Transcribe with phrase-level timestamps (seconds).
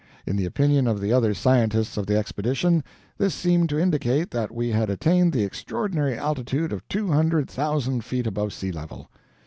[0.25, 2.83] In the opinion of the other scientists of the Expedition,
[3.19, 8.03] this seemed to indicate that we had attained the extraordinary altitude of two hundred thousand
[8.03, 9.11] feet above sea level.